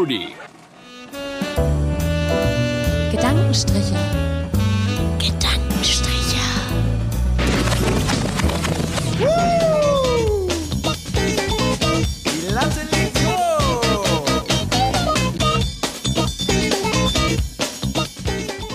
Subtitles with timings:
[0.00, 0.28] Brody.
[3.10, 3.94] Gedankenstriche.
[5.18, 6.40] Gedankenstriche.
[12.24, 13.10] Die Latte liegt.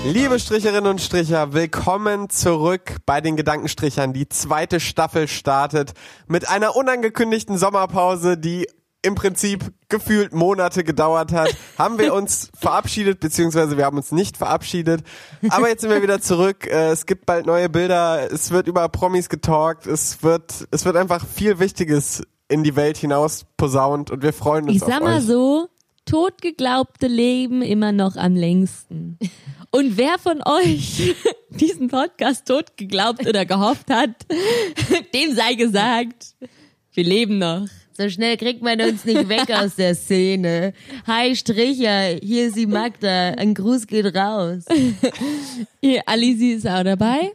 [0.05, 4.13] Liebe Stricherinnen und Stricher, willkommen zurück bei den Gedankenstrichern.
[4.13, 5.93] Die zweite Staffel startet
[6.27, 8.67] mit einer unangekündigten Sommerpause, die
[9.05, 14.35] im Prinzip gefühlt Monate gedauert hat, haben wir uns verabschiedet, beziehungsweise wir haben uns nicht
[14.37, 15.01] verabschiedet.
[15.49, 16.65] Aber jetzt sind wir wieder zurück.
[16.67, 18.31] Äh, Es gibt bald neue Bilder.
[18.31, 19.87] Es wird über Promis getalkt.
[19.87, 24.65] Es wird, es wird einfach viel Wichtiges in die Welt hinaus posaunt und wir freuen
[24.65, 25.23] uns Ich sag mal euch.
[25.25, 25.67] so,
[26.05, 29.17] totgeglaubte leben immer noch am längsten.
[29.71, 31.15] Und wer von euch
[31.49, 34.11] diesen Podcast tot geglaubt oder gehofft hat,
[35.13, 36.35] dem sei gesagt,
[36.93, 37.65] wir leben noch.
[37.97, 40.73] So schnell kriegt man uns nicht weg aus der Szene.
[41.07, 43.29] Hi Stricher, hier ist die Magda.
[43.37, 44.65] Ein Gruß geht raus.
[45.81, 47.31] Hier, Alisi ist auch dabei.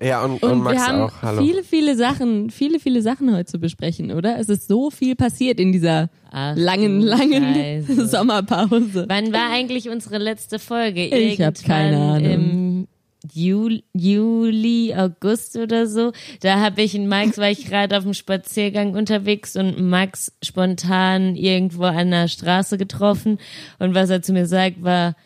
[0.00, 1.22] Ja, und, und, Und Max wir haben auch.
[1.22, 1.42] Hallo.
[1.42, 4.38] viele, viele Sachen, viele, viele Sachen heute zu besprechen, oder?
[4.38, 8.06] Es ist so viel passiert in dieser Ach langen, langen Scheiße.
[8.06, 9.06] Sommerpause.
[9.08, 11.06] Wann war eigentlich unsere letzte Folge?
[11.06, 12.30] Ich hab keine Ahnung.
[12.30, 12.88] Im
[13.32, 16.12] Juli, Juli, August oder so.
[16.40, 21.36] Da habe ich in Max, war ich gerade auf dem Spaziergang unterwegs und Max spontan
[21.36, 23.38] irgendwo an der Straße getroffen.
[23.78, 25.16] Und was er zu mir sagt, war,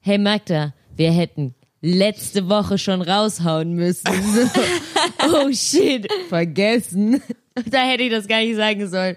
[0.00, 4.06] hey Magda, wir hätten letzte Woche schon raushauen müssen.
[5.24, 7.20] Oh shit, vergessen.
[7.66, 9.16] Da hätte ich das gar nicht sagen sollen,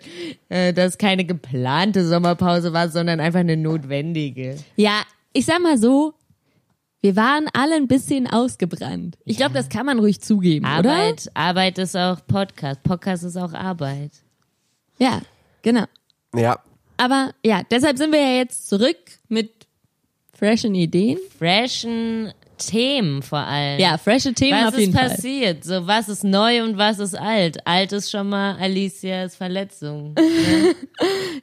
[0.49, 4.55] äh, dass keine geplante Sommerpause war, sondern einfach eine notwendige.
[4.75, 6.13] Ja, ich sag mal so,
[7.05, 9.15] wir waren alle ein bisschen ausgebrannt.
[9.25, 10.91] Ich glaube, das kann man ruhig zugeben, oder?
[10.91, 12.81] Arbeit, Arbeit ist auch Podcast.
[12.81, 14.09] Podcast ist auch Arbeit.
[14.97, 15.21] Ja,
[15.61, 15.83] genau.
[16.33, 16.57] Ja,
[16.97, 19.51] Aber ja, deshalb sind wir ja jetzt zurück mit
[20.33, 21.19] freshen Ideen.
[21.37, 23.79] Freshen Themen vor allem.
[23.79, 25.09] Ja, frische Themen Was auf jeden ist Fall.
[25.09, 25.63] passiert?
[25.63, 27.67] So, was ist neu und was ist alt?
[27.67, 30.15] Alt ist schon mal Alicias Verletzung.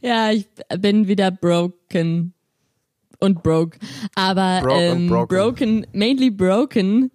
[0.00, 0.49] Ja, ich
[0.79, 2.34] bin wieder broken
[3.22, 3.78] und broke.
[4.15, 5.37] Aber Broke ähm, broken.
[5.37, 7.10] broken, mainly broken,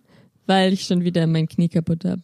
[0.46, 2.20] weil ich schon wieder mein Knie kaputt hab.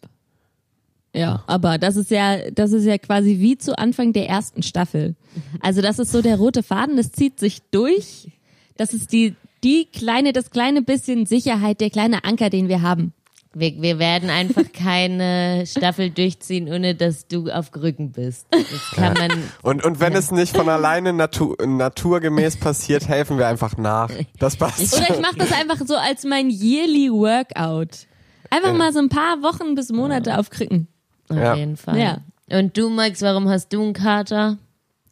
[1.16, 5.16] Ja, aber das ist ja, das ist ja quasi wie zu Anfang der ersten Staffel.
[5.60, 8.32] Also das ist so der rote Faden, das zieht sich durch.
[8.78, 13.14] Das ist die, die kleine, das kleine bisschen Sicherheit, der kleine Anker, den wir haben.
[13.56, 18.48] Wir, wir werden einfach keine Staffel durchziehen, ohne dass du auf Krücken bist.
[18.52, 19.32] Das kann man.
[19.62, 24.10] Und, und wenn es nicht von alleine natu naturgemäß passiert, helfen wir einfach nach.
[24.40, 24.96] Das passt.
[24.96, 28.08] Oder ich mache das einfach so als mein yearly Workout.
[28.50, 30.88] Einfach mal so ein paar Wochen bis Monate auf Krücken.
[31.30, 31.56] Auf Ja.
[31.56, 31.98] jeden Fall.
[31.98, 32.18] Ja.
[32.52, 34.58] Und du, Max, warum hast du einen Kater?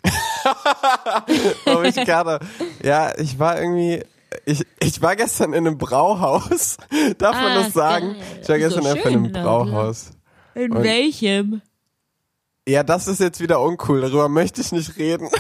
[1.68, 2.40] Oh, ich gerade,
[2.84, 4.04] ja, ich war irgendwie,
[4.46, 6.78] ich, ich war gestern in einem Brauhaus.
[7.18, 8.14] Darf man Ah, das sagen?
[8.14, 8.22] geil.
[8.42, 10.12] Ich war gestern So einfach in einem schön, Brauhaus.
[10.56, 11.62] In Und- welchem?
[12.68, 14.02] Ja, das ist jetzt wieder uncool.
[14.02, 15.30] Darüber möchte ich nicht reden.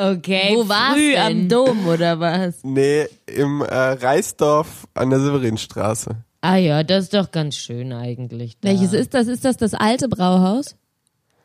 [0.00, 0.52] Okay.
[0.54, 1.20] Wo war's Früh denn?
[1.42, 2.54] am Dom oder was?
[2.62, 6.16] Nee, im äh, Reisdorf an der Severinstraße.
[6.42, 8.56] Ah ja, das ist doch ganz schön eigentlich.
[8.60, 8.68] Da.
[8.68, 9.26] Welches ist das?
[9.26, 10.76] Ist das das alte Brauhaus?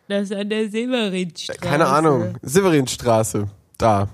[0.08, 1.60] Das an der Severinstraße.
[1.60, 2.38] Keine Ahnung.
[2.44, 3.48] Severinstraße.
[3.80, 4.10] Da.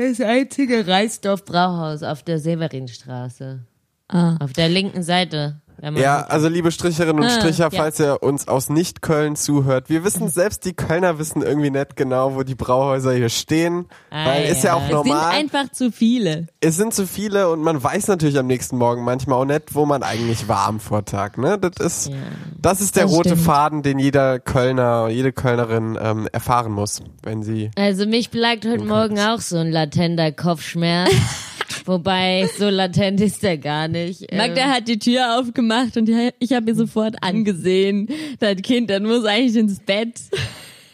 [0.00, 3.66] Das einzige Reisdorf Brauhaus auf der Severinstraße.
[4.08, 4.36] Ah.
[4.40, 5.60] Auf der linken Seite.
[5.82, 7.78] Ja, also liebe Stricherinnen und Ah, Stricher, ja.
[7.78, 12.34] falls ihr uns aus Nicht-Köln zuhört, wir wissen selbst, die Kölner wissen irgendwie nicht genau,
[12.34, 14.74] wo die Brauhäuser hier stehen, Ah, weil ist ja ja.
[14.74, 15.30] auch Es sind normal.
[15.32, 16.46] einfach zu viele.
[16.60, 19.86] Es sind zu viele und man weiß natürlich am nächsten Morgen manchmal auch nicht, wo
[19.86, 21.36] man eigentlich war am Vortag.
[21.38, 21.58] Ne?
[21.58, 22.16] Das ist, Ja.
[22.60, 23.44] das ist der Das rote stimmt.
[23.44, 27.70] Faden, den jeder Kölner, jede Kölnerin ähm, erfahren muss, wenn sie.
[27.76, 31.10] Also mich plagt heute Morgen auch so ein latenter Kopfschmerz.
[31.84, 34.32] Wobei, so latent ist der gar nicht.
[34.32, 36.08] Magda Ähm, hat die Tür aufgemacht und
[36.38, 38.08] ich habe ihr sofort angesehen,
[38.38, 40.20] das Kind, das muss eigentlich ins Bett.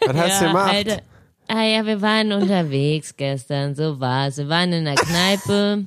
[0.05, 0.73] Was hast du ja, gemacht?
[0.73, 1.01] Alter.
[1.47, 4.37] Ah ja, wir waren unterwegs gestern, so war's.
[4.37, 5.85] Wir waren in der Kneipe.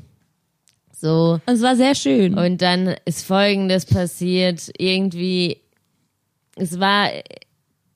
[0.93, 1.41] So.
[1.47, 2.35] Es war sehr schön.
[2.39, 4.71] Und dann ist Folgendes passiert.
[4.79, 5.59] Irgendwie,
[6.57, 7.11] es war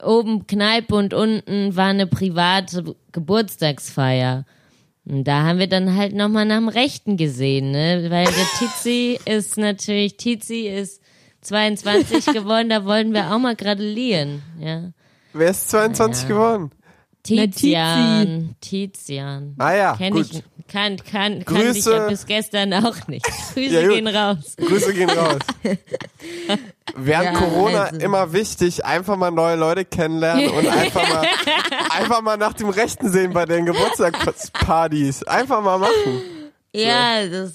[0.02, 4.44] oben Kneipe und unten war eine private Geburtstagsfeier.
[5.06, 8.06] Und da haben wir dann halt nochmal nach dem Rechten gesehen, ne?
[8.08, 11.02] Weil der Tizi ist natürlich, Tizi ist
[11.42, 14.92] 22 geworden, da wollten wir auch mal gratulieren, ja.
[15.34, 16.28] Wer ist 22 Ja.
[16.28, 16.70] geworden?
[17.24, 18.54] Tizian.
[18.60, 19.54] Tizian.
[19.58, 20.30] Ah ja, Kenn gut.
[20.30, 21.92] ich, kann, kann, kann ich Grüße.
[21.92, 23.24] ja bis gestern auch nicht.
[23.54, 24.54] Grüße Ja, gehen raus.
[24.58, 25.38] Grüße gehen raus.
[26.94, 27.98] Während Ja, Corona also.
[28.00, 31.26] immer wichtig, einfach mal neue Leute kennenlernen und einfach mal,
[31.90, 35.22] einfach mal nach dem Rechten sehen bei den Geburtstagspartys.
[35.24, 36.22] Einfach mal machen.
[36.74, 37.54] Ja, das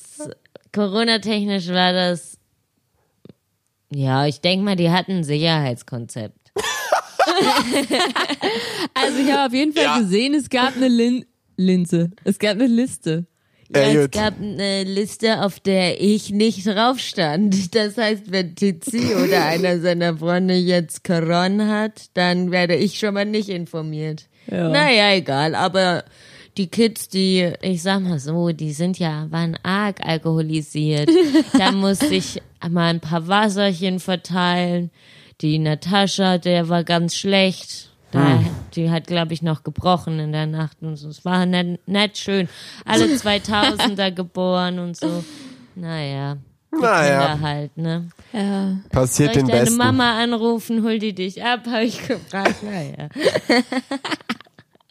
[0.73, 2.37] Corona-technisch war das.
[3.91, 6.38] Ja, ich denke mal, die hatten ein Sicherheitskonzept.
[8.93, 9.99] Also ich habe auf jeden Fall Ja.
[9.99, 11.25] gesehen, es gab eine Lin
[11.57, 12.11] Linse.
[12.23, 13.25] Es gab eine Liste.
[13.75, 14.11] Ja, es gut.
[14.13, 17.75] gab eine Liste, auf der ich nicht drauf stand.
[17.75, 23.13] Das heißt, wenn Tizi oder einer seiner Freunde jetzt Corona hat, dann werde ich schon
[23.13, 24.27] mal nicht informiert.
[24.49, 24.69] Ja.
[24.69, 26.03] Naja, egal, aber
[26.57, 31.09] die Kids, die, ich sag mal so, die sind ja, waren arg alkoholisiert.
[31.57, 34.89] da musste ich mal ein paar Wasserchen verteilen.
[35.41, 37.89] Die Natascha, der war ganz schlecht.
[38.11, 38.43] Da,
[38.75, 41.09] Die hat, glaube ich, noch gebrochen in der Nacht und so.
[41.09, 42.49] Es war nicht, nicht schön.
[42.83, 45.23] Alle 2000er geboren und so.
[45.75, 46.37] Naja.
[46.71, 47.33] Die Naja.
[47.33, 48.09] Kinder halt, ne?
[48.33, 48.79] Ja.
[48.89, 49.77] Passiert Soll ich den deine Besten.
[49.77, 52.63] Mama anrufen, hol die dich ab, habe ich gefragt.
[52.63, 53.09] Naja.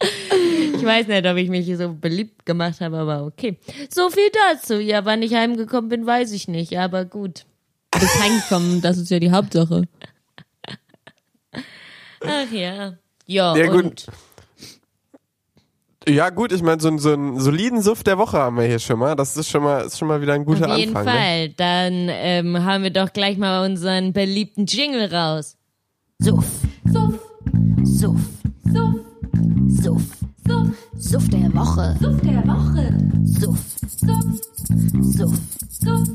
[0.01, 3.57] Ich weiß nicht, ob ich mich so beliebt gemacht habe, aber okay.
[3.89, 4.75] So viel dazu.
[4.75, 7.43] Ja, wann ich heimgekommen bin, weiß ich nicht, aber gut.
[7.91, 9.83] Bist heimgekommen, das ist ja die Hauptsache.
[12.21, 12.93] Ach ja.
[13.25, 13.83] Ja, Ja, gut.
[13.83, 14.07] und
[16.07, 18.97] Ja gut, ich meine, so, so einen soliden Suff der Woche haben wir hier schon
[18.99, 19.15] mal.
[19.15, 21.13] Das ist schon mal, ist schon mal wieder ein guter auf jeden Anfang.
[21.13, 21.19] Ne?
[21.19, 21.49] Fall.
[21.49, 25.57] Dann ähm, haben wir doch gleich mal unseren beliebten Jingle raus.
[26.19, 26.45] Suff.
[26.91, 27.19] Suff,
[27.83, 28.19] Suff.
[28.73, 28.95] Suff,
[29.69, 29.79] Suff.
[29.81, 30.03] Suff,
[30.97, 31.95] Suff der Woche.
[31.99, 32.93] Suff der Woche.
[33.25, 33.57] Suff.
[33.97, 34.23] Suff,
[34.99, 35.39] Suff.
[35.71, 36.07] Suff,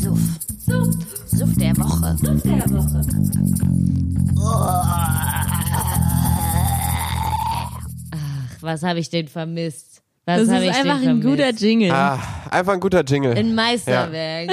[0.00, 0.18] Suff.
[0.66, 0.94] Suff,
[1.26, 2.16] Suff der Woche.
[2.18, 3.02] Suff der Woche.
[8.12, 10.02] Ach, was habe ich denn vermisst?
[10.24, 11.92] Was Das ist einfach ein guter Jingle.
[11.92, 12.18] Ah,
[12.50, 13.36] einfach ein guter Jingle.
[13.36, 14.50] Ein Meisterwerk.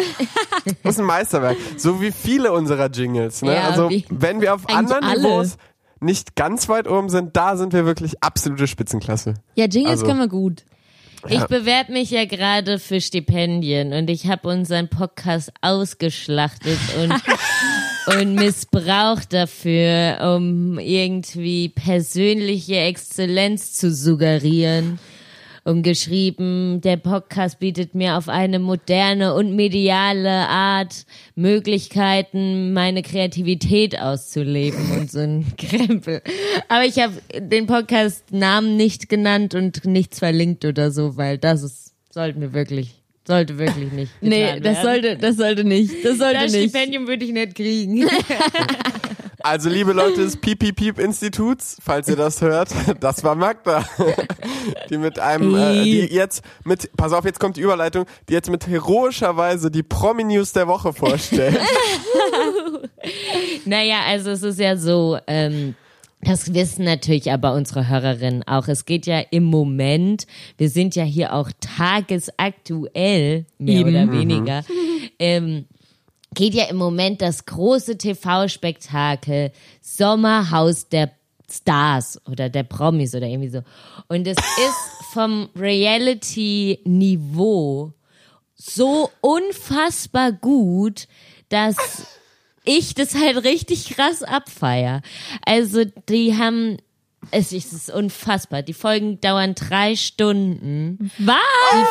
[0.84, 1.58] Das ist ein Meisterwerk.
[1.78, 3.42] So wie viele unserer Jingles.
[3.42, 3.56] Ne?
[3.56, 5.22] Ja, also wenn wir auf anderen alle.
[5.22, 5.58] Niveaus
[6.04, 9.36] nicht ganz weit oben sind, da sind wir wirklich absolute Spitzenklasse.
[9.56, 10.64] Ja, Jingles Also- können wir gut.
[11.30, 17.14] Ich bewerbe mich ja gerade für Stipendien und ich habe unseren Podcast ausgeschlachtet und,
[18.20, 25.00] und missbraucht dafür, um irgendwie persönliche Exzellenz zu suggerieren.
[25.66, 31.06] Und geschrieben, der Podcast bietet mir auf eine moderne und mediale Art
[31.36, 36.22] Möglichkeiten, meine Kreativität auszuleben und so ein Krempel.
[36.68, 41.94] Aber ich habe den Podcast-Namen nicht genannt und nichts verlinkt oder so, weil das ist,
[42.10, 42.96] sollten wir wirklich,
[43.26, 44.12] sollte wirklich nicht.
[44.22, 44.84] Nee, das werden.
[44.84, 45.94] sollte, das sollte nicht.
[46.04, 46.72] Das sollte Das nicht.
[46.72, 48.06] Stipendium würde ich nicht kriegen.
[49.44, 52.70] Also liebe Leute des Piep Piep Piep Instituts, falls ihr das hört,
[53.02, 53.86] das war Magda,
[54.90, 58.50] die mit einem, äh, die jetzt mit, pass auf, jetzt kommt die Überleitung, die jetzt
[58.50, 61.60] mit heroischer Weise die Promi-News der Woche vorstellt.
[63.66, 65.76] Naja, also es ist ja so, ähm,
[66.22, 68.68] das wissen natürlich aber unsere Hörerinnen auch.
[68.68, 70.26] Es geht ja im Moment,
[70.58, 73.90] wir sind ja hier auch tagesaktuell, mehr Eben.
[73.90, 74.64] oder weniger,
[75.20, 75.66] ähm,
[76.34, 79.52] geht ja im Moment das große TV-Spektakel
[79.82, 81.12] Sommerhaus der
[81.50, 83.62] Stars oder der Promis oder irgendwie so.
[84.08, 87.94] Und es ist vom Reality-Niveau
[88.56, 91.08] so unfassbar gut,
[91.50, 92.08] dass
[92.66, 95.02] ich das halt richtig krass abfeier.
[95.46, 96.78] Also die haben,
[97.32, 98.62] es ist unfassbar.
[98.62, 101.12] Die Folgen dauern drei Stunden.
[101.18, 101.36] Was?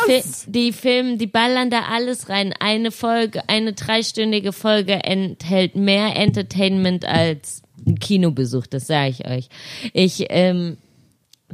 [0.07, 2.55] Die, Fi die filmen, die ballern da alles rein.
[2.59, 9.49] Eine Folge, eine dreistündige Folge enthält mehr Entertainment als ein Kinobesuch, das sage ich euch.
[9.93, 10.77] Ich, ähm,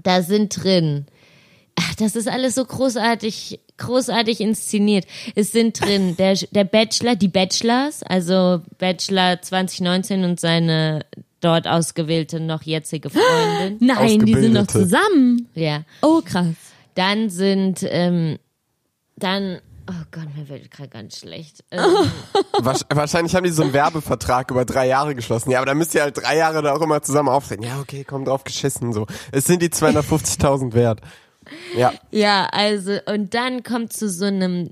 [0.02, 1.06] da sind drin.
[1.76, 5.06] Ach, das ist alles so großartig, großartig inszeniert.
[5.34, 11.04] Es sind drin der, der Bachelor, die Bachelors, also Bachelor 2019 und seine
[11.40, 13.78] dort ausgewählte noch jetzige Freundin.
[13.86, 15.48] Nein, die sind noch zusammen.
[15.54, 15.82] Ja.
[16.02, 16.54] Oh, krass.
[16.94, 18.38] Dann sind, ähm,
[19.16, 21.64] dann, oh Gott, mir wird gerade ganz schlecht.
[21.70, 21.80] Ähm,
[22.60, 25.50] Wahrscheinlich haben die so einen Werbevertrag über drei Jahre geschlossen.
[25.50, 27.62] Ja, aber dann müsst ihr halt drei Jahre da auch immer zusammen auftreten.
[27.62, 29.06] Ja, okay, komm drauf geschissen, so.
[29.30, 31.00] Es sind die 250.000 wert.
[31.76, 31.92] Ja.
[32.10, 34.70] Ja, also, und dann kommt zu so einem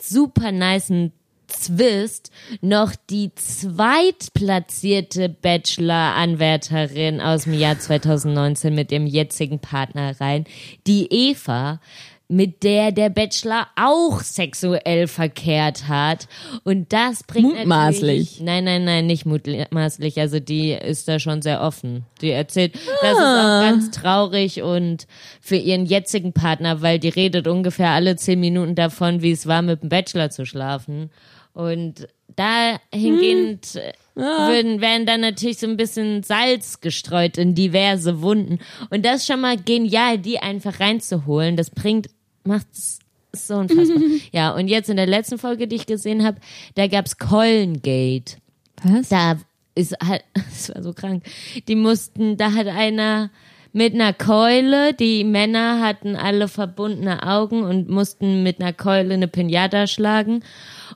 [0.00, 1.12] super nicen
[1.48, 10.44] Twist noch die zweitplatzierte Bachelor-Anwärterin aus dem Jahr 2019 mit dem jetzigen Partner rein,
[10.86, 11.80] die Eva.
[12.30, 16.28] Mit der der Bachelor auch sexuell verkehrt hat.
[16.62, 18.40] Und das bringt Mutmaßlich.
[18.42, 20.20] Nein, nein, nein, nicht mutmaßlich.
[20.20, 22.04] Also die ist da schon sehr offen.
[22.20, 23.58] Die erzählt, das ist Ah.
[23.60, 25.06] auch ganz traurig und
[25.40, 29.62] für ihren jetzigen Partner, weil die redet ungefähr alle zehn Minuten davon, wie es war,
[29.62, 31.10] mit dem Bachelor zu schlafen.
[31.54, 32.06] Und
[32.36, 33.80] dahingehend Hm.
[33.80, 38.58] äh, würden, werden dann natürlich so ein bisschen Salz gestreut in diverse Wunden.
[38.90, 41.56] Und das ist schon mal genial, die einfach reinzuholen.
[41.56, 42.08] Das bringt,
[42.48, 42.98] macht es
[43.32, 44.02] so unfassbar.
[44.32, 46.38] ja, und jetzt in der letzten Folge, die ich gesehen habe,
[46.74, 48.36] da gab's Keulengate.
[48.82, 49.08] Was?
[49.08, 49.36] Da
[49.74, 51.22] ist halt, das war so krank.
[51.68, 53.30] Die mussten, da hat einer
[53.74, 59.28] mit einer Keule, die Männer hatten alle verbundene Augen und mussten mit einer Keule eine
[59.28, 60.42] Pinata schlagen.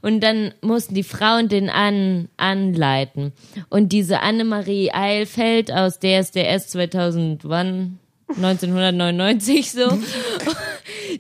[0.01, 3.33] Und dann mussten die Frauen den an, anleiten.
[3.69, 7.99] Und diese Annemarie Eilfeld aus DSDS 2000, wann?
[8.29, 9.99] 1999 so.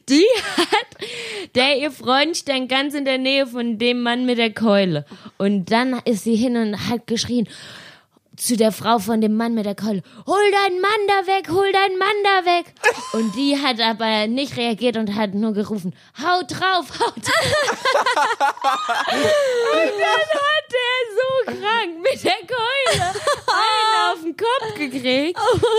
[0.08, 4.52] Die hat, der ihr Freund stand ganz in der Nähe von dem Mann mit der
[4.52, 5.04] Keule.
[5.38, 7.49] Und dann ist sie hin und hat geschrien
[8.37, 11.71] zu der Frau von dem Mann mit der Keule, hol deinen Mann da weg, hol
[11.73, 12.75] deinen Mann da weg.
[13.12, 17.77] Und die hat aber nicht reagiert und hat nur gerufen, haut drauf, haut drauf.
[19.12, 23.05] und dann hat der so krank mit der Keule
[23.49, 25.39] einen auf den Kopf gekriegt.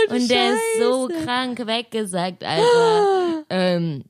[0.09, 3.45] und der ist so krank weggesagt, Alter.
[3.49, 4.03] ähm,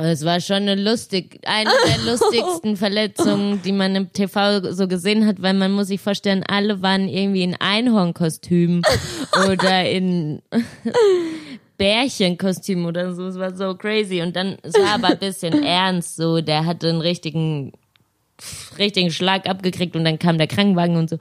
[0.00, 5.26] es war schon eine lustig, eine der lustigsten Verletzungen, die man im TV so gesehen
[5.26, 8.82] hat, weil man muss sich vorstellen, alle waren irgendwie in Einhornkostümen
[9.48, 10.40] oder in
[11.78, 13.26] Bärchenkostümen oder so.
[13.26, 14.22] Es war so crazy.
[14.22, 16.40] Und dann, es war aber ein bisschen ernst so.
[16.40, 17.72] Der hatte einen richtigen,
[18.78, 21.18] richtigen Schlag abgekriegt und dann kam der Krankenwagen und so.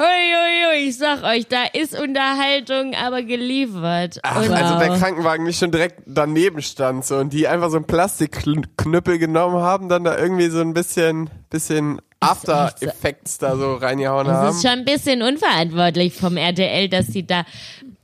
[0.00, 4.18] Hui, ich sag euch, da ist Unterhaltung aber geliefert.
[4.22, 7.76] Ach, und also der Krankenwagen nicht schon direkt daneben stand so und die einfach so
[7.76, 13.74] einen Plastikknüppel genommen haben, dann da irgendwie so ein bisschen, bisschen After Effects da so
[13.74, 14.50] reingehauen haben.
[14.50, 17.44] ist schon ein bisschen unverantwortlich vom RTL, dass sie da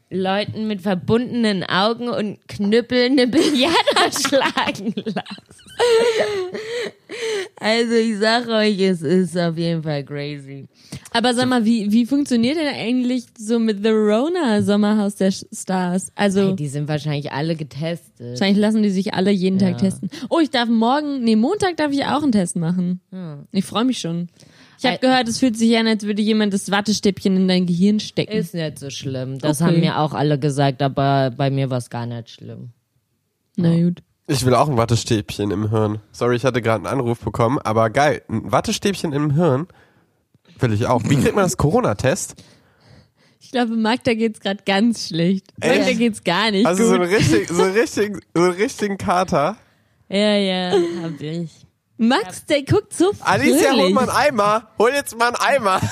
[0.09, 3.75] Leuten mit verbundenen Augen und Knüppeln eine Billard
[4.27, 5.23] schlagen lassen.
[7.59, 10.69] Also ich sag euch, es ist auf jeden Fall crazy.
[11.13, 16.13] Aber sag mal, wie, wie funktioniert denn eigentlich so mit The Rona Sommerhaus der Stars?
[16.15, 18.13] Also, Hey, die sind wahrscheinlich alle getestet.
[18.21, 20.11] wahrscheinlich lassen die sich alle jeden Tag testen.
[20.29, 23.01] Oh, ich darf morgen, nee, Montag darf ich auch einen Test machen.
[23.53, 24.29] Ich freue mich schon.
[24.79, 27.67] Ich habe Äh, gehört, es fühlt sich an, als würde jemand das Wattestäbchen in dein
[27.67, 28.33] Gehirn stecken.
[28.33, 29.39] Ist nicht so schlimm.
[29.39, 29.71] Das Okay.
[29.71, 32.71] haben mir auch alle gesagt, aber bei mir war es gar nicht schlimm.
[33.57, 34.03] Na gut.
[34.29, 36.01] Ich will auch ein Wattestäbchen im Hirn.
[36.13, 38.23] Sorry, ich hatte gerade einen Anruf bekommen, aber geil.
[38.29, 39.69] Ein Wattestäbchen im Hirn
[40.59, 41.03] will ich auch.
[41.05, 42.35] Wie kriegt man das Corona-Test?
[43.41, 45.53] Ich glaube, Magda geht's gerade ganz schlecht.
[45.61, 45.79] Echt?
[45.79, 47.03] Magda geht's gar nicht Also so gut.
[47.03, 49.57] einen richtig, so richtig, so einen richtigen Kater.
[50.09, 51.66] Ja, ja, hab ich.
[51.99, 53.95] Max, der guckt so Alicia, hol fröhlich.
[53.95, 54.69] mal einen Eimer.
[54.79, 55.81] Hol jetzt mal einen Eimer.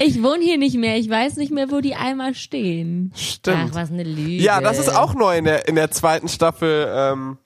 [0.00, 0.96] Ich wohne hier nicht mehr.
[0.96, 3.12] Ich weiß nicht mehr, wo die Eimer stehen.
[3.14, 3.70] Stimmt.
[3.70, 4.42] Ach, was eine Lüge.
[4.42, 6.88] Ja, das ist auch neu in der, in der zweiten Staffel.
[6.90, 7.38] Ähm,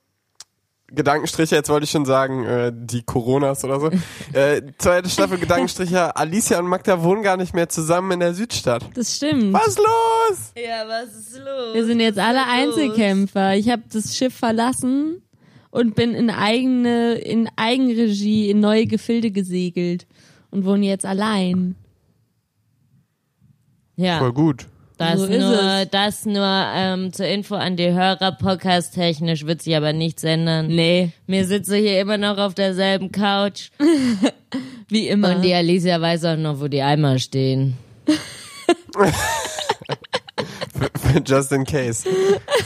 [0.91, 3.91] Gedankenstriche, jetzt wollte ich schon sagen, äh, die Coronas oder so.
[4.33, 8.85] äh, zweite Staffel Gedankenstriche, Alicia und Magda wohnen gar nicht mehr zusammen in der Südstadt.
[8.95, 9.53] Das stimmt.
[9.53, 10.53] Was ist los?
[10.57, 11.75] Ja, was ist los?
[11.75, 12.77] Wir sind jetzt alle los?
[12.79, 13.57] Einzelkämpfer.
[13.57, 15.23] Ich habe das Schiff verlassen
[15.71, 20.07] und bin in eigene, in Eigenregie in neue Gefilde gesegelt
[20.51, 21.75] und wohne jetzt allein.
[23.97, 24.19] Ja.
[24.19, 24.67] Voll gut.
[24.97, 25.91] Das So ist nur, es.
[25.91, 26.45] das nur
[26.75, 28.33] ähm, zur Info an die Hörer.
[28.33, 30.67] Podcast technisch wird sich aber nichts ändern.
[30.67, 33.71] Nee, Mir sitze hier immer noch auf derselben Couch
[34.89, 35.37] wie immer.
[35.37, 37.75] und die Alicia weiß auch noch, wo die Eimer stehen.
[41.27, 42.09] Just in case.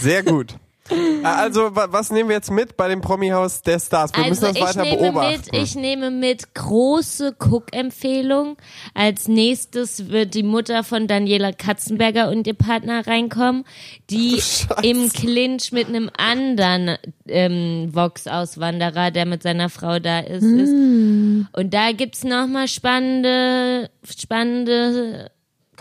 [0.01, 0.55] Sehr gut.
[0.91, 4.11] Äh, Also, wa- was nehmen wir jetzt mit bei dem Promi-Haus der Stars?
[4.15, 5.41] Wir müssen das Also ich weiter nehme beobachten.
[5.53, 8.57] mit, ich nehme mit große Cook-Empfehlung.
[8.93, 13.65] Als nächstes wird die Mutter von Daniela Katzenberger und ihr Partner reinkommen,
[14.11, 14.75] die Scheiße.
[14.83, 16.97] im Clinch mit einem anderen
[17.29, 20.73] ähm, Vox-Auswanderer, der mit seiner Frau da ist, ist.
[20.73, 25.31] Und da gibt's noch mal spannende, spannende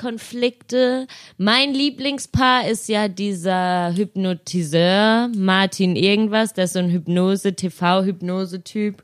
[0.02, 1.06] Konflikte.
[1.38, 9.04] Mein Lieblingspaar ist ja dieser Hypnotiseur, Martin irgendwas, der ist so ein Hypnose, TV-Hypnose-Typ,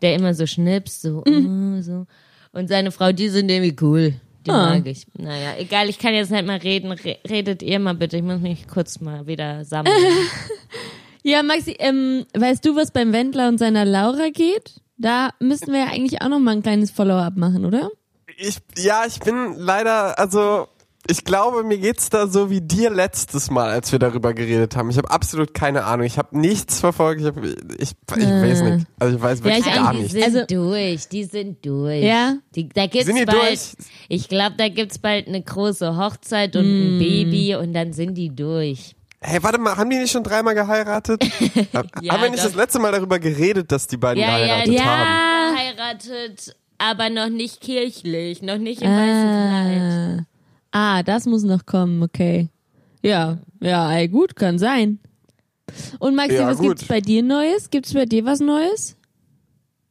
[0.00, 2.06] der immer so schnipst, so, oh, so.
[2.52, 4.14] Und seine Frau, die sind irgendwie cool.
[4.46, 4.70] Die Ah.
[4.74, 5.06] mag ich.
[5.16, 6.90] Naja, egal, ich kann jetzt nicht mal reden.
[6.90, 8.16] Re redet ihr mal bitte.
[8.16, 9.94] Ich muss mich kurz mal wieder sammeln.
[11.24, 14.80] Ja, Maxi, ähm, weißt du, was beim Wendler und seiner Laura geht?
[14.98, 17.90] Da müssten wir ja eigentlich auch noch mal ein kleines Follow-up machen, oder?
[18.44, 20.66] Ich, ja, ich bin leider, also,
[21.08, 24.88] Ich glaube, mir geht's da so wie dir letztes Mal, als wir darüber geredet haben.
[24.90, 26.06] Ich habe absolut keine Ahnung.
[26.06, 27.20] Ich habe nichts verfolgt.
[27.22, 28.86] Ich, hab, ich, ich weiß nicht.
[29.00, 32.04] Also ich weiß wirklich ich gar auch die sind Also- durch, die sind durch.
[32.04, 32.36] Ja?
[32.54, 33.72] Die, da gibt's Sind die bald, durch?
[34.08, 36.94] ich glaube, da gibt's bald eine große Hochzeit und Mm.
[36.94, 38.94] ein Baby und dann sind die durch.
[39.20, 41.22] Hey, warte mal, haben die nicht schon dreimal geheiratet?
[41.74, 42.48] Hab- Ja, haben wir nicht doch.
[42.48, 44.84] das letzte Mal darüber geredet, dass die beiden Ja, ja, geheiratet ja.
[44.84, 45.56] haben?
[45.56, 50.26] Geheiratet, aber noch nicht kirchlich, noch nicht im weißen Kleid.
[50.72, 50.98] Ah.
[50.98, 52.48] ah, das muss noch kommen, okay.
[53.02, 54.98] Ja, ja, ey, gut, kann sein.
[56.00, 56.68] Und Maxi, Ja, was gut.
[56.68, 57.70] gibt's bei dir Neues?
[57.70, 58.96] Gibt's bei dir was Neues?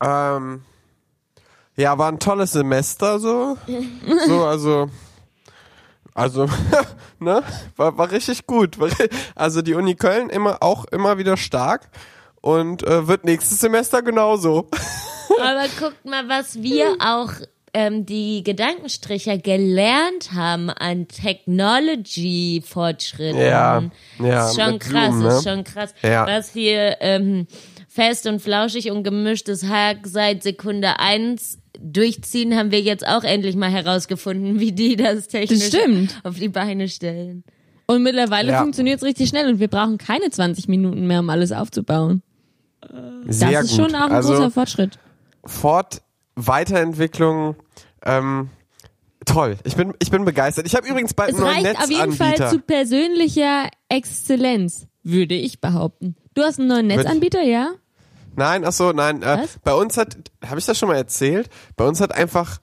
[0.04, 0.62] Ähm,
[1.78, 3.58] ja, war ein tolles Semester so.
[4.28, 4.90] so, also.
[6.14, 6.46] Also,
[7.20, 7.42] ne?
[7.78, 8.78] War, war richtig gut.
[9.34, 11.90] Also die Uni Köln immer auch immer wieder stark
[12.42, 14.68] und äh, wird nächstes Semester genauso.
[15.42, 17.32] Aber guckt mal, was wir auch
[17.74, 23.40] ähm, die Gedankenstricher gelernt haben an Technology-Fortschritten.
[23.40, 23.84] Ja,
[24.20, 25.52] ja, Ist schon krass, Zoom, ist ne?
[25.52, 25.94] schon krass.
[26.02, 26.28] Ja.
[26.28, 27.48] Was wir ähm,
[27.88, 33.56] fest und flauschig und gemischtes Hack seit Sekunde eins durchziehen, haben wir jetzt auch endlich
[33.56, 36.20] mal herausgefunden, wie die das technisch stimmt.
[36.24, 37.44] auf die Beine stellen.
[37.88, 38.62] Und mittlerweile Ja.
[38.62, 42.22] funktioniert's richtig schnell und wir brauchen keine 20 Minuten mehr, um alles aufzubauen.
[43.28, 43.86] Sehr das ist gut.
[43.86, 44.98] schon auch ein also, großer Fortschritt.
[45.46, 46.02] Fort,
[46.36, 47.56] Weiterentwicklung,
[48.04, 48.50] ähm,
[49.26, 49.58] toll.
[49.64, 50.66] Ich bin, ich bin begeistert.
[50.66, 52.50] Ich habe übrigens bald Es einen neuen reicht auf jeden Fall Netzanbieter.
[52.50, 56.16] zu persönlicher Exzellenz, würde ich behaupten.
[56.34, 57.72] Du hast einen neuen Netzanbieter, ja?
[58.36, 59.22] Nein, ach so, nein.
[59.24, 61.50] Äh, bei uns hat, habe ich das schon mal erzählt?
[61.76, 62.60] Bei uns hat einfach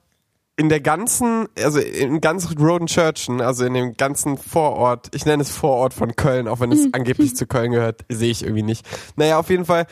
[0.59, 5.51] in der ganzen, also in ganz Rodenchurchen, also in dem ganzen Vorort, ich nenne es
[5.51, 8.85] Vorort von Köln, auch wenn es angeblich zu Köln gehört, sehe ich irgendwie nicht.
[9.15, 9.87] Naja, auf jeden Fall,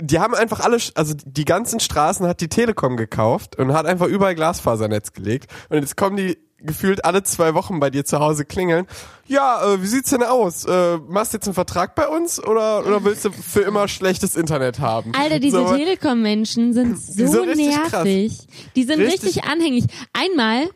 [0.00, 4.06] die haben einfach alle, also die ganzen Straßen hat die Telekom gekauft und hat einfach
[4.06, 5.50] überall Glasfasernetz gelegt.
[5.68, 8.86] Und jetzt kommen die gefühlt alle zwei Wochen bei dir zu Hause klingeln.
[9.26, 10.64] Ja, äh, wie sieht's denn aus?
[10.64, 14.34] Äh, machst du jetzt einen Vertrag bei uns oder, oder willst du für immer schlechtes
[14.34, 15.12] Internet haben?
[15.14, 18.46] Alter, diese So, Telekom-Menschen sind so richtig nervig.
[18.76, 19.36] Die sind richtig.
[19.36, 19.44] Richtig.
[19.44, 19.84] anhängig.
[20.14, 20.70] Einmal,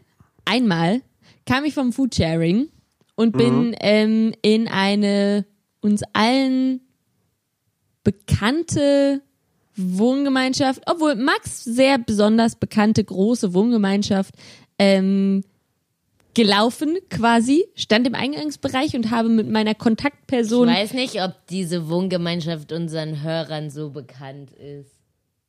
[0.44, 1.00] einmal
[1.46, 2.68] kam ich vom Foodsharing
[3.14, 3.38] und Mhm.
[3.38, 5.46] bin ähm, in eine
[5.80, 6.82] uns allen
[8.04, 9.22] bekannte
[9.76, 14.34] Wohngemeinschaft, obwohl Max sehr besonders bekannte große Wohngemeinschaft
[14.78, 15.44] ähm,
[16.34, 21.88] gelaufen quasi, stand im Eingangsbereich und habe mit meiner Ich Kontaktperson weiß nicht, ob diese
[21.88, 24.92] Wohngemeinschaft unseren Hörern so bekannt ist.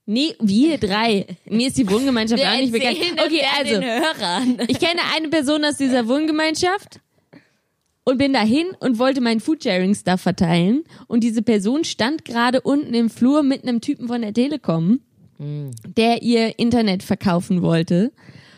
[0.05, 1.27] Nee, wir drei.
[1.45, 2.97] Mir ist die Wohngemeinschaft auch nicht bekannt.
[3.23, 4.57] Okay, also, den Hörern.
[4.67, 6.99] ich kenne eine Person aus dieser Wohngemeinschaft
[8.05, 10.83] und bin dahin und wollte meinen Foodsharing-Stuff verteilen.
[11.07, 14.99] Und diese Person stand gerade unten im Flur mit einem Typen von der Telekom,
[15.39, 18.11] der ihr Internet verkaufen wollte.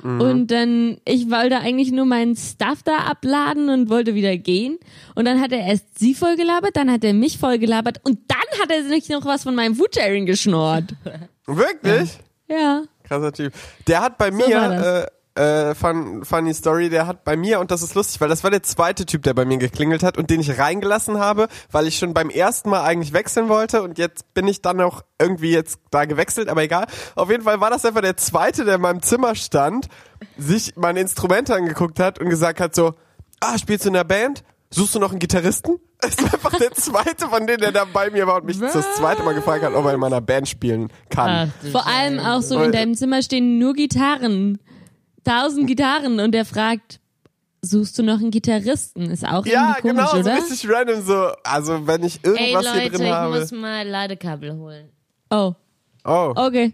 [0.03, 4.79] Und dann, ich wollte eigentlich nur meinen Stuff da abladen und wollte wieder gehen.
[5.13, 8.71] Und dann hat er erst sie vollgelabert, dann hat er mich vollgelabert und dann hat
[8.71, 10.85] er sich noch was von meinem Foodsharing geschnort.
[11.45, 12.17] Wirklich?
[12.49, 12.81] Ja.
[13.03, 13.53] Krasser Typ.
[13.85, 15.07] Der hat bei So mir, war das.
[15.35, 18.51] Äh, fun, funny Story, der hat bei mir, und das ist lustig, weil das war
[18.51, 21.97] der zweite Typ, der bei mir geklingelt hat und den ich reingelassen habe, weil ich
[21.97, 25.79] schon beim ersten Mal eigentlich wechseln wollte und jetzt bin ich dann auch irgendwie jetzt
[25.89, 26.85] da gewechselt, aber egal.
[27.15, 29.87] Auf jeden Fall war das einfach der zweite, der in meinem Zimmer stand,
[30.37, 32.93] sich meine Instrumente angeguckt hat und gesagt hat so,
[33.39, 34.43] ah, spielst du in der Band?
[34.69, 35.77] Suchst du noch einen Gitarristen?
[36.01, 38.95] Das ist einfach der zweite von denen, der da bei mir war und mich das
[38.95, 41.51] zweite Mal gefragt hat, ob er in meiner Band spielen kann.
[41.53, 44.57] Ach, Vor allem auch so in deinem Zimmer stehen nur Gitarren.
[45.23, 46.99] Tausend Gitarren und der fragt,
[47.61, 49.09] suchst du noch einen Gitarristen?
[49.11, 50.35] Ist auch Ja, irgendwie komisch, genau, so oder?
[50.37, 51.27] richtig random so.
[51.43, 53.39] Also wenn ich Ey irgendwas hier Leute, drin ich habe.
[53.39, 54.89] muss mal Ladekabel holen.
[55.29, 55.53] Oh,
[56.03, 56.73] Oh, okay.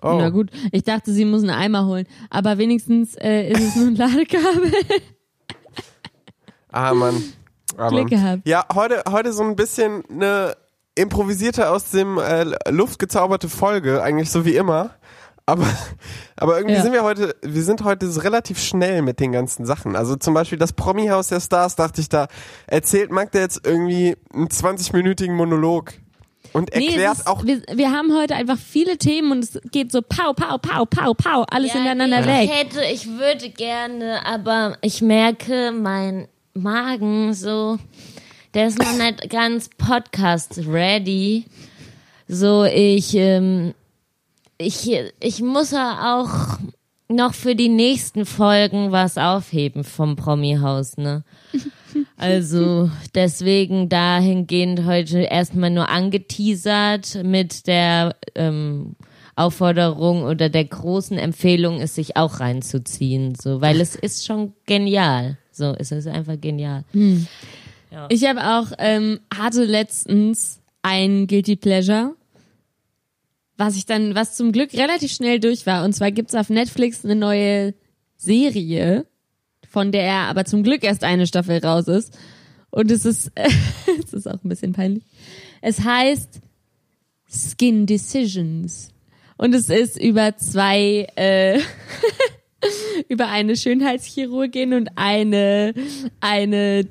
[0.00, 0.18] oh.
[0.20, 2.06] Na gut, ich dachte, sie muss einen Eimer holen.
[2.30, 4.72] Aber wenigstens äh, ist es nur ein Ladekabel.
[6.70, 7.22] Ah, Mann.
[7.76, 8.06] Ah, Glück Mann.
[8.10, 8.42] gehabt.
[8.48, 10.56] Ja, heute, heute so ein bisschen eine
[10.94, 14.90] improvisierte aus dem äh, Luft gezauberte Folge, eigentlich so wie immer.
[15.48, 15.66] Aber,
[16.36, 16.82] aber irgendwie Ja.
[16.82, 19.94] sind wir heute, wir sind heute so relativ schnell mit den ganzen Sachen.
[19.94, 22.26] Also zum Beispiel das Promi-Haus der Stars, dachte ich, da
[22.66, 25.92] erzählt Magda jetzt irgendwie einen 20-minütigen Monolog
[26.52, 29.58] und Nee, erklärt es ist, auch wir, wir haben heute einfach viele Themen und es
[29.70, 32.50] geht so pau, pau, pau, pau, pau, alles Ja, hintereinander ich weg.
[32.52, 37.78] hätte, ich würde gerne, aber ich merke, mein Magen so,
[38.54, 41.44] der ist noch nicht ganz Podcast ready.
[42.26, 43.74] So, ich, ähm,
[44.58, 44.90] ich,
[45.20, 46.58] ich muss ja auch
[47.08, 51.24] noch für die nächsten Folgen was aufheben vom Promi-Haus, ne?
[52.18, 58.96] Also deswegen dahingehend heute erstmal nur angeteasert mit der ähm,
[59.34, 65.38] Aufforderung oder der großen Empfehlung, es sich auch reinzuziehen, so, weil es ist schon genial.
[65.52, 66.84] So, es ist einfach genial.
[68.10, 72.14] Ich habe auch, ähm, hatte letztens ein Guilty Pleasure,
[73.56, 75.84] was ich dann, was zum Glück relativ schnell durch war.
[75.84, 77.74] Und zwar gibt's auf Netflix eine neue
[78.16, 79.06] Serie,
[79.68, 82.16] von der aber zum Glück erst eine Staffel raus ist.
[82.70, 83.32] Und es ist,
[84.04, 85.04] es ist auch ein bisschen peinlich.
[85.62, 86.40] Es heißt
[87.28, 88.90] Skin Decisions.
[89.38, 91.60] Und es ist über zwei, äh,
[93.08, 95.74] über eine Schönheitschirurgin und eine,
[96.20, 96.86] eine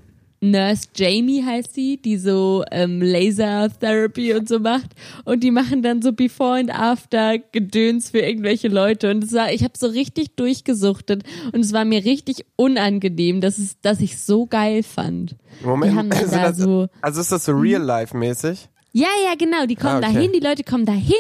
[0.52, 4.92] Nurse Jamie heißt sie, die so ähm, Laser Therapy und so macht
[5.24, 9.52] und die machen dann so Before and After Gedöns für irgendwelche Leute und es war,
[9.52, 14.18] ich habe so richtig durchgesuchtet und es war mir richtig unangenehm, dass es, dass ich
[14.20, 15.36] so geil fand.
[15.64, 18.70] Moment, also, da das, so also ist das so real-life-mäßig?
[18.92, 19.66] ja, ja, genau.
[19.66, 20.14] Die kommen Ah, okay.
[20.14, 21.14] dahin, die Leute kommen dahin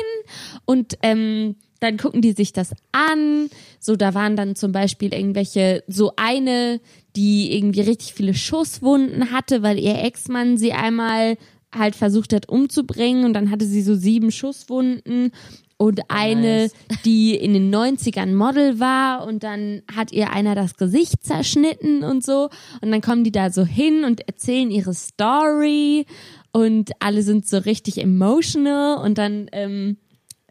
[0.63, 3.49] und ähm, dann gucken die sich das an.
[3.79, 6.79] So, da waren dann zum Beispiel irgendwelche, so eine,
[7.15, 11.37] die irgendwie richtig viele Schusswunden hatte, weil ihr Ex-Mann sie einmal
[11.73, 15.31] halt versucht hat umzubringen und dann hatte sie so sieben Schusswunden.
[15.77, 16.73] Und eine, Nice.
[17.03, 22.23] die in den 90ern Model war und dann hat ihr einer das Gesicht zerschnitten und
[22.23, 22.49] so.
[22.79, 26.05] Und dann kommen die da so hin und erzählen ihre Story
[26.53, 29.97] und alle sind so richtig emotional und dann ähm,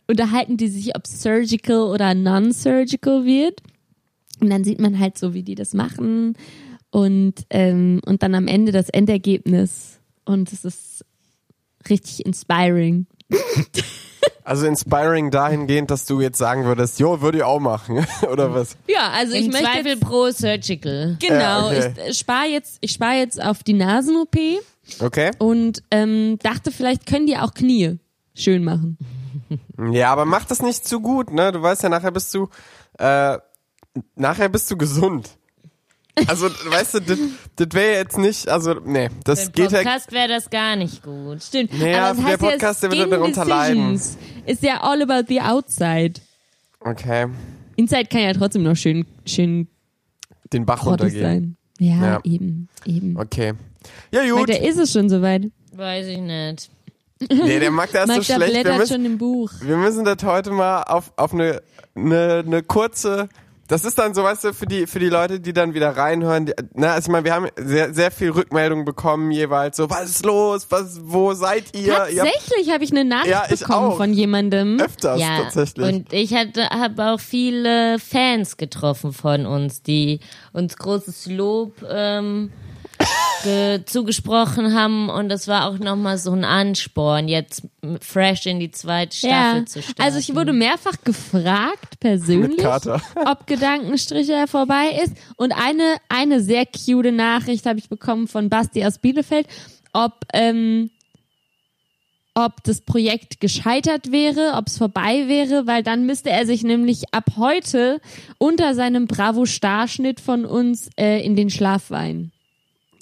[0.06, 3.62] unterhalten die sich, ob surgical oder non-surgical wird.
[4.40, 6.36] Und dann sieht man halt so, wie die das machen
[6.90, 9.98] und, ähm, und dann am Ende das Endergebnis.
[10.24, 11.04] Und es ist
[11.88, 13.06] richtig inspiring.
[14.46, 18.76] Also inspiring dahingehend, dass du jetzt sagen würdest, jo, würde ich auch machen, oder was?
[18.86, 21.16] Ja, also ich Im möchte Zweifel jetzt, pro Surgical.
[21.18, 21.92] genau, Ja, okay.
[22.10, 24.36] ich spare jetzt, ich spare jetzt auf die Nasen-OP
[25.00, 25.30] Okay?
[25.38, 27.96] und ähm, dachte, vielleicht können die auch Knie
[28.34, 28.98] schön machen.
[29.92, 31.50] Ja, aber mach das nicht zu gut, ne?
[31.50, 32.48] Du weißt ja, nachher bist du,
[32.98, 33.38] äh,
[34.16, 35.30] nachher bist du gesund.
[36.28, 37.00] Also, weißt du,
[37.56, 41.42] das wäre jetzt nicht, also, nee, das geht ja, Podcast wäre das gar nicht gut.
[41.42, 41.76] Stimmt.
[41.76, 44.00] Naja, Aber der heißt Podcast, ja, der wird Skin darunter leiden.
[44.46, 46.14] Ist ja all about the outside.
[46.80, 47.26] okay,
[47.76, 49.66] Inside kann ja trotzdem noch schön, schön
[50.52, 51.20] den Bach runtergehen.
[51.22, 51.56] sein.
[51.80, 52.20] Ja, Ja.
[52.22, 53.16] eben, eben.
[53.18, 53.54] Okay.
[54.12, 54.48] Ja, gut.
[54.48, 55.50] da ist es schon soweit.
[55.72, 56.70] Weiß ich nicht.
[57.28, 58.40] Nee, der mag das so schlecht.
[58.40, 59.50] Wir blättert müssen, schon im Buch.
[59.60, 61.60] wir müssen das heute mal auf, auf eine,
[61.96, 63.28] eine, eine kurze,
[63.68, 66.46] das ist dann so, weißt du, für die, für die Leute, die dann wieder reinhören,
[66.46, 70.10] die, na, also ich meine, wir haben sehr, sehr viel Rückmeldung bekommen jeweils, so, was
[70.10, 71.94] ist los, was, wo seid ihr?
[71.94, 73.96] Tatsächlich habe ich eine Nachricht Ja, ich bekommen auch.
[73.96, 74.78] von jemandem.
[74.80, 75.86] öfters ja, tatsächlich.
[75.86, 80.20] und ich hatte habe auch viele Fans getroffen von uns, die
[80.52, 82.50] uns großes Lob ähm,
[83.84, 87.62] zugesprochen haben und das war auch nochmal so ein Ansporn, jetzt
[88.00, 90.02] fresh in die zweite Staffel Ja, zu starten.
[90.02, 92.64] also ich wurde mehrfach gefragt, persönlich,
[93.26, 95.14] ob Gedankenstricher vorbei ist.
[95.36, 99.46] Und eine, eine sehr cute Nachricht habe ich bekommen von Basti aus Bielefeld,
[99.92, 100.90] ob, ähm,
[102.34, 107.14] ob das Projekt gescheitert wäre, ob es vorbei wäre, weil dann müsste er sich nämlich
[107.14, 108.00] ab heute
[108.38, 112.32] unter seinem Bravo-Starschnitt von uns äh, in den Schlaf weinen.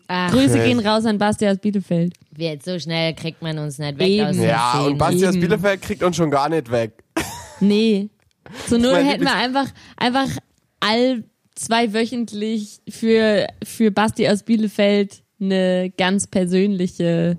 [0.08, 0.68] Ach, Grüße Okay.
[0.68, 2.14] gehen raus an Basti aus Bielefeld.
[2.34, 4.26] wird so schnell kriegt man uns nicht weg Eben.
[4.28, 4.86] aus Ja, Szene.
[4.90, 5.40] und Basti aus Eben.
[5.40, 7.02] Bielefeld kriegt uns schon gar nicht weg.
[7.60, 8.08] Nee.
[8.68, 10.28] Zur Null mein hätten wir einfach, einfach
[10.80, 11.22] all
[11.54, 17.36] zwei wöchentlich für, für Basti aus Bielefeld eine ganz persönliche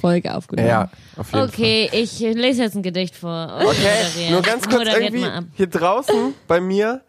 [0.00, 0.68] Folge aufgenommen.
[0.68, 1.48] Ja, auf jeden Fall.
[1.48, 3.60] Okay, ich lese jetzt ein Gedicht vor.
[3.64, 5.44] Okay, nur ganz kurz Moderiert irgendwie mal ab.
[5.54, 7.02] hier draußen bei mir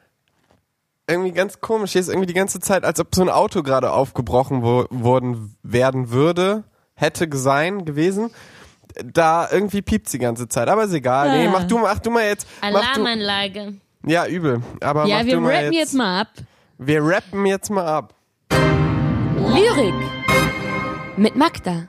[1.11, 1.91] irgendwie ganz komisch.
[1.91, 5.55] Hier ist irgendwie die ganze Zeit, als ob so ein Auto gerade aufgebrochen wo, worden
[5.63, 6.63] werden würde,
[6.95, 8.31] hätte sein gewesen.
[9.05, 11.37] Da irgendwie piept die ganze Zeit, aber ist egal.
[11.37, 11.51] Nee, Ah.
[11.51, 12.47] mach du, mach du mal jetzt.
[12.61, 13.73] Mach du, Alarmanlage.
[14.05, 14.61] ja, übel.
[14.81, 15.75] Aber Ja, mach wir du mal rappen jetzt.
[15.79, 16.27] jetzt mal ab.
[16.77, 18.13] Wir rappen jetzt mal ab.
[19.37, 19.93] Lyrik.
[21.17, 21.87] Mit Magda.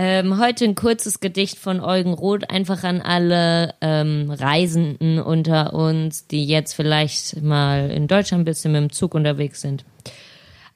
[0.00, 6.28] Ähm, heute ein kurzes Gedicht von Eugen Roth, einfach an alle ähm, Reisenden unter uns,
[6.28, 9.84] die jetzt vielleicht mal in Deutschland ein bisschen mit dem Zug unterwegs sind.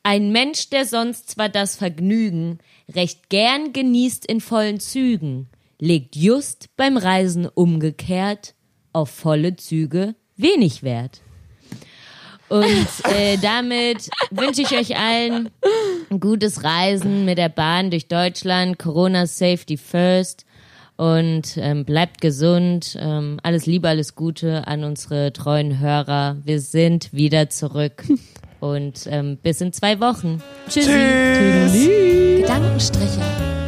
[0.03, 2.59] Ein Mensch, der sonst zwar das Vergnügen
[2.93, 8.57] recht gern genießt in vollen Zügen, legt just beim Reisen umgekehrt
[8.93, 11.21] auf volle Züge wenig Wert.
[12.53, 15.49] Und äh, damit wünsche ich euch allen
[16.11, 18.79] ein gutes Reisen mit der Bahn durch Deutschland.
[18.79, 20.45] Corona Safety First.
[20.97, 22.99] Und ähm, bleibt gesund.
[23.01, 26.37] Ähm, alles Liebe, alles Gute an unsere treuen Hörer.
[26.45, 28.05] Wir sind wieder zurück.
[28.61, 30.43] Und ähm, bis in zwei Wochen.
[30.69, 30.91] Tschüssi.
[30.91, 32.53] Tschüss.
[32.93, 33.62] Tschüss.